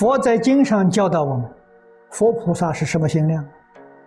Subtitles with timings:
[0.00, 1.44] 佛在经上教导我们，
[2.08, 3.46] 佛菩萨是什么心量？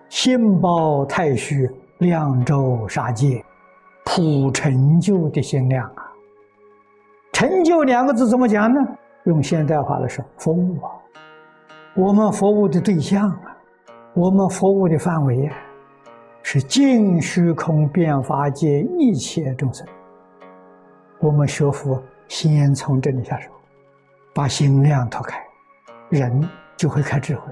[0.10, 1.70] 心包太虚，
[2.00, 3.46] 量周杀戒，
[4.04, 6.04] 普成就的心量啊！
[7.32, 8.82] 成就两个字怎么讲呢？
[9.26, 10.80] 用现代话来说，服务！
[11.96, 13.56] 我们服务的对象啊，
[14.16, 15.56] 我们服务的范围啊，
[16.42, 19.88] 是尽虚空变法界一切众生。
[21.20, 23.52] 我们学佛先从这里下手，
[24.34, 25.40] 把心量拓开。
[26.14, 27.52] 人就会开智慧。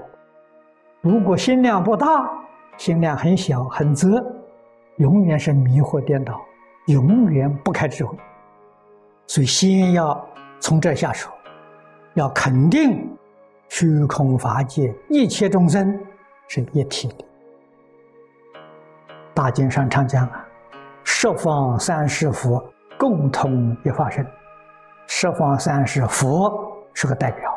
[1.00, 2.06] 如果心量不大，
[2.76, 4.08] 心量很小很窄，
[4.96, 6.40] 永远是迷惑颠倒，
[6.86, 8.16] 永远不开智慧。
[9.26, 10.28] 所以，先要
[10.60, 11.30] 从这下手，
[12.14, 13.08] 要肯定
[13.68, 15.98] 虚空法界一切众生
[16.48, 17.24] 是一体的。
[19.34, 20.46] 大经上常讲啊，
[21.04, 22.62] 十方三世佛
[22.98, 24.26] 共同一化身，
[25.06, 27.50] 十方三世佛是个代表。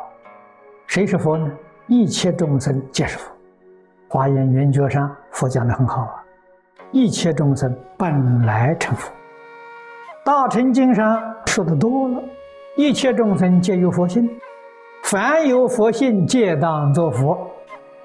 [0.95, 1.51] 谁是佛呢？
[1.87, 3.29] 一切众生皆是佛。
[4.07, 6.23] 华严圆觉上，佛讲的很好啊。
[6.93, 9.11] 一切众生本来成佛。
[10.23, 12.23] 大乘经上说的多了，
[12.77, 14.25] 一切众生皆有佛性，
[15.03, 17.45] 凡有佛性，皆当作佛。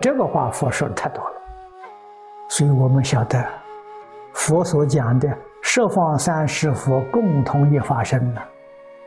[0.00, 1.34] 这个话佛说的太多了，
[2.48, 3.40] 所以我们晓得，
[4.32, 5.32] 佛所讲的
[5.62, 8.42] 十方三世佛共同一法身呢，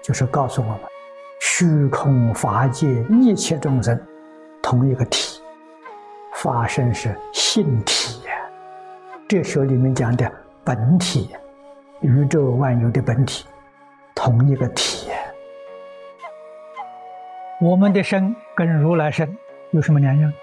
[0.01, 0.92] 就是告诉我们。
[1.55, 3.95] 虚空法界一切众生，
[4.59, 5.39] 同一个体，
[6.33, 8.31] 法身是性体呀。
[9.27, 10.31] 这书里面讲的
[10.63, 11.29] 本体，
[12.01, 13.45] 宇宙万有的本体，
[14.15, 15.11] 同一个体。
[17.61, 19.37] 我们的身跟如来身
[19.69, 20.33] 有什么两样？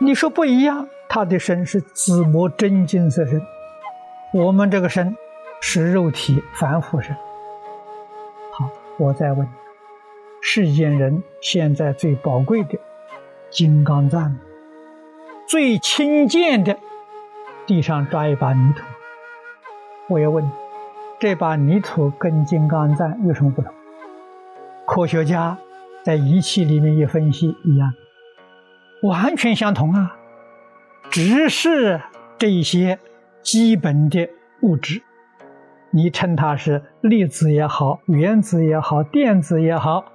[0.00, 3.40] 你说不一样，他的身是紫磨真金色身，
[4.34, 5.16] 我们这个身
[5.60, 7.14] 是肉体凡夫身。
[8.50, 9.48] 好，我再问。
[10.44, 12.76] 世间人现在最宝贵的
[13.48, 14.34] 金刚钻，
[15.46, 16.76] 最轻贱的
[17.64, 18.82] 地上抓一把泥土。
[20.08, 20.44] 我要问，
[21.20, 23.72] 这把泥土跟金刚钻有什么不同？
[24.84, 25.56] 科学家
[26.02, 27.94] 在仪器里面一分析，一样，
[29.04, 30.16] 完全相同啊，
[31.08, 32.00] 只是
[32.36, 32.98] 这些
[33.42, 34.28] 基本的
[34.62, 35.02] 物质，
[35.92, 40.06] 你称它是粒子也好，原子也好，电子也好。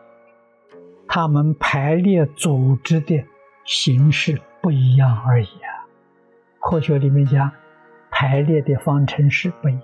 [1.07, 3.23] 他们排列组织的
[3.63, 5.87] 形式不一样而已啊！
[6.59, 7.49] 科学里面讲，
[8.11, 9.81] 排列的方程式不一样，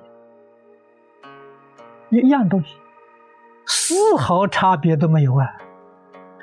[2.12, 2.76] 一样东西，
[3.66, 5.48] 丝毫差别都没有啊！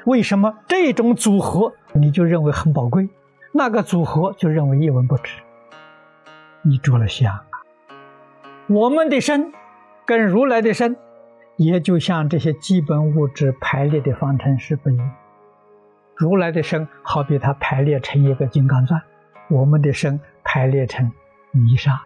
[0.07, 3.09] 为什么这种组合你就认为很宝贵，
[3.53, 5.43] 那个组合就认为一文不值？
[6.63, 7.45] 你着了相啊！
[8.69, 9.53] 我们的身
[10.07, 10.97] 跟如来的身。
[11.61, 15.11] 也就像这些基本物质排列的方程式不一样，
[16.17, 18.99] 如来的身好比它排列成一个金刚钻，
[19.51, 21.13] 我们的身排列成
[21.53, 22.01] 泥沙，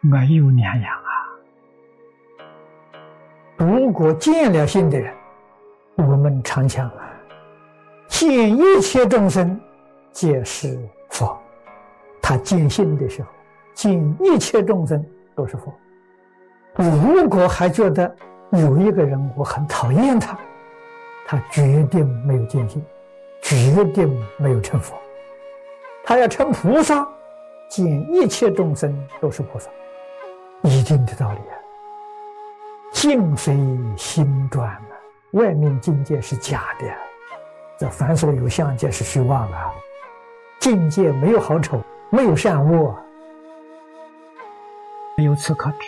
[0.00, 1.10] 没有两样啊。
[3.58, 5.12] 如果见了性的人，
[5.96, 7.12] 我们常讲啊，
[8.08, 9.60] 见一切众生
[10.10, 10.80] 皆是
[11.10, 11.38] 佛。
[12.22, 13.28] 他见性的时候，
[13.74, 15.04] 见一切众生
[15.34, 15.70] 都是佛。
[16.76, 18.16] 如果还觉得，
[18.52, 20.38] 有一个人，我很讨厌他，
[21.26, 22.84] 他决定没有见性，
[23.42, 24.96] 决定没有成佛。
[26.04, 27.06] 他要成菩萨，
[27.68, 29.70] 见一切众生都是菩萨，
[30.62, 31.54] 一定的道理啊。
[32.92, 33.56] 境随
[33.96, 34.90] 心转啊，
[35.32, 36.86] 外面境界是假的，
[37.78, 39.72] 这凡所有相皆是虚妄啊。
[40.60, 42.94] 境界没有好丑，没有善恶，
[45.16, 45.78] 由此可知，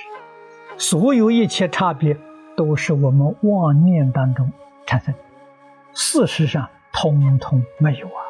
[0.77, 2.17] 所有一切差别。
[2.57, 4.51] 都是我们妄念当中
[4.87, 5.15] 产生，
[5.93, 8.21] 事实上通通没有啊！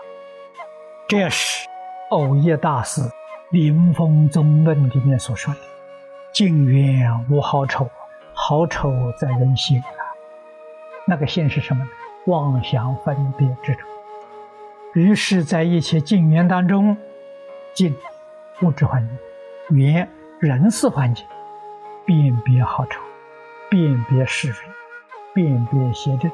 [1.09, 1.69] 这是
[2.11, 3.01] 欧耶大师
[3.51, 5.61] 《临风宗论》里面所说的
[6.35, 7.89] ：“境缘无好丑，
[8.35, 8.91] 好丑
[9.21, 10.03] 在人心啊！”
[11.07, 11.91] 那个心是什么呢？
[12.27, 13.87] 妄想分别之处。
[14.95, 16.97] 于是，在一切境缘当中，
[17.75, 17.95] 境
[18.63, 19.09] 物质环
[19.69, 20.09] 境，缘
[20.41, 21.25] 人事环境，
[22.05, 23.01] 辨别好丑。
[23.69, 24.65] 辨别是非，
[25.35, 26.31] 辨别邪正，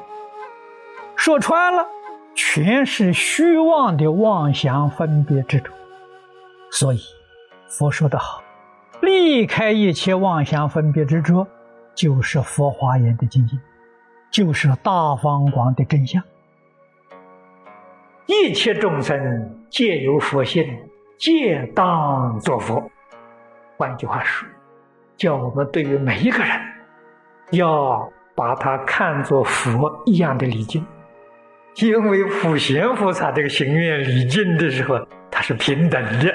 [1.15, 1.87] 说穿了，
[2.35, 5.73] 全是虚妄的妄想分别之处。
[6.71, 6.99] 所以，
[7.67, 8.43] 佛说的好，
[9.01, 11.47] 离开一切妄想分别执着，
[11.95, 13.57] 就是佛华严的境界，
[14.31, 16.23] 就是大方广的真相。
[18.25, 20.65] 一切众生皆有佛性，
[21.17, 22.89] 皆当作佛。
[23.77, 24.47] 换句话说，
[25.17, 26.72] 叫我们对于每一个人。
[27.53, 30.83] 要把它看作佛一样的礼敬，
[31.75, 36.33] 因为普贤菩萨这个行愿礼敬的时候，他是平等的，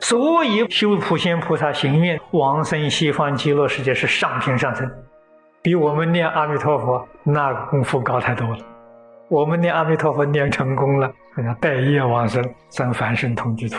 [0.00, 4.90] 所以修普贤菩萨行愿往生西方极乐世界是上品上乘，
[5.62, 8.58] 比我们念阿弥陀佛那功夫高太多了。
[9.28, 13.76] 我们念阿弥陀佛念成功了，好像带业往生，生凡圣同居土。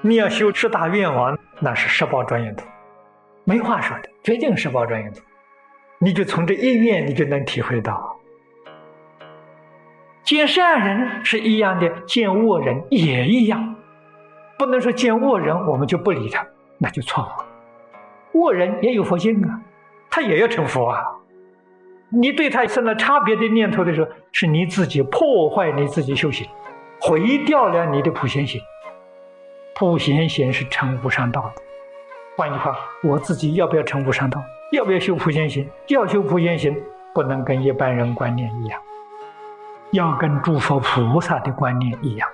[0.00, 2.64] 你要修十大愿王，那是十宝庄严土，
[3.44, 5.20] 没话说的，决定十宝庄严土。
[5.98, 8.16] 你就从这一愿，你就能体会到。
[10.22, 13.76] 见善人是一样的，见恶人也一样，
[14.58, 16.46] 不能说见恶人我们就不理他，
[16.78, 17.46] 那就错了。
[18.32, 19.60] 恶人也有佛性啊，
[20.10, 21.04] 他也要成佛啊。
[22.10, 26.46] 你对他生了差别的念头的时候，是你自己破坏你自己修行，
[27.00, 28.60] 毁掉了你的普贤行。
[29.74, 31.62] 普贤行是成无上道的。
[32.36, 34.42] 换句话，我自己要不要成无上道？
[34.72, 35.68] 要不要修普贤行？
[35.88, 36.76] 要修普贤行，
[37.14, 38.80] 不能跟一般人观念一样。
[39.92, 42.28] 要跟诸佛菩萨的观念一样，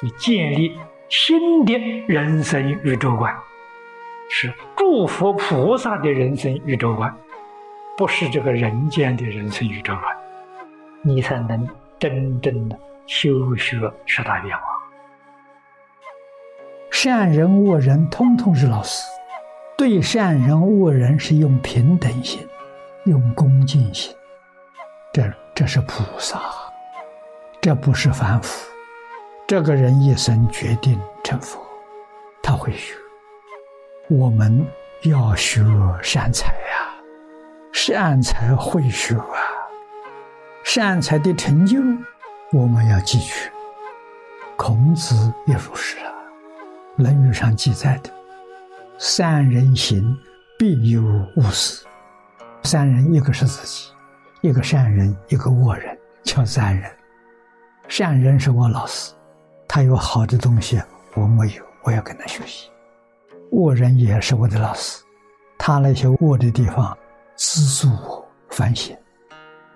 [0.00, 0.78] 就建立
[1.08, 1.72] 新的
[2.06, 3.34] 人生宇宙观，
[4.28, 7.14] 是诸佛菩萨的人生宇宙观，
[7.96, 10.04] 不是这个人间的人生宇宙观，
[11.02, 11.66] 你才能
[11.98, 14.62] 真正的修学十大愿望。
[16.90, 19.02] 善人恶人通通是老师，
[19.80, 22.46] 对善人恶人是用平等心，
[23.04, 24.14] 用恭敬心。
[25.10, 25.22] 这
[25.54, 26.38] 这是菩萨，
[27.62, 28.68] 这不是凡夫。
[29.46, 31.58] 这个人一生决定成佛，
[32.42, 32.94] 他会学。
[34.10, 34.62] 我们
[35.04, 35.64] 要学
[36.02, 36.94] 善财呀，
[37.72, 39.24] 善财会学啊，
[40.62, 41.78] 善财的成就
[42.52, 43.50] 我们要记取。
[44.58, 46.12] 孔子也如是啊，
[47.02, 48.10] 《论语》上记载的
[49.02, 50.14] ：“善人行，
[50.58, 51.02] 必有
[51.34, 51.86] 恶事。”
[52.62, 53.90] 三人，一个是自己。
[54.42, 56.90] 一个善人，一个恶人，叫善人。
[57.88, 59.14] 善人是我老师，
[59.66, 60.78] 他有好的东西，
[61.14, 62.68] 我没有，我要跟他学习。
[63.52, 65.02] 恶人也是我的老师，
[65.56, 66.94] 他那些恶的地方，
[67.36, 68.94] 资助我反省。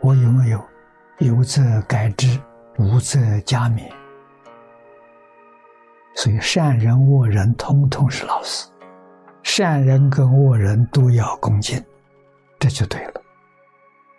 [0.01, 0.63] 我有没有？
[1.21, 2.39] 有则改之，
[2.77, 3.91] 无则加勉。
[6.15, 8.69] 所以，善人、恶人，通通是老师。
[9.57, 11.81] 善人跟恶人都要恭敬，
[12.59, 13.23] 这就对了。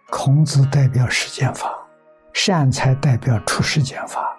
[0.10, 1.70] 孔子代表世间法，
[2.32, 4.34] 善财代表出世间法，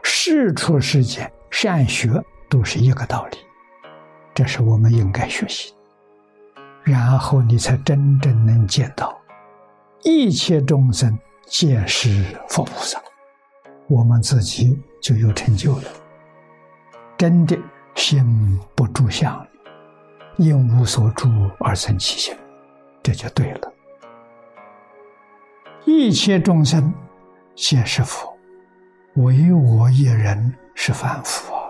[0.00, 2.08] 事出世间，善学
[2.48, 3.38] 都是一个道理，
[4.32, 5.74] 这是我们应该学习。
[6.84, 9.20] 然后你才真正能见到
[10.04, 13.02] 一切众生皆是佛菩萨，
[13.88, 15.88] 我们自己就有成就了。
[17.16, 17.58] 真的
[17.96, 19.44] 心不住相，
[20.38, 22.36] 因无所住而生其心，
[23.02, 23.72] 这就对了。
[25.84, 26.94] 一切众生
[27.56, 28.32] 皆是佛，
[29.16, 31.60] 唯我一人是凡夫啊！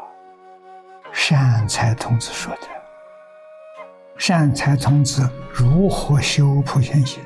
[1.13, 2.69] 善财童子说的。
[4.19, 7.25] 善财童子如何修普贤行？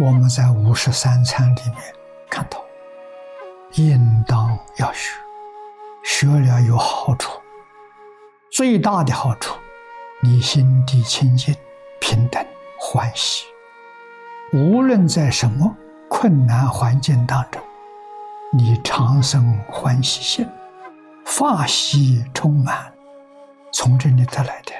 [0.00, 1.80] 我们在五十三参里面
[2.28, 2.60] 看到，
[3.74, 5.16] 应当要学，
[6.02, 7.40] 学了有好处。
[8.50, 9.54] 最大的好处，
[10.22, 11.54] 你心地清净、
[12.00, 12.44] 平等、
[12.78, 13.44] 欢喜，
[14.52, 15.76] 无论在什么。
[16.08, 17.60] 困难环境当中，
[18.52, 20.48] 你常生欢喜心，
[21.24, 22.92] 法喜充满，
[23.72, 24.72] 从这里得来的。